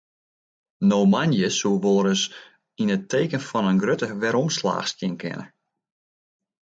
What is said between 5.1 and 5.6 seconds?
kinne.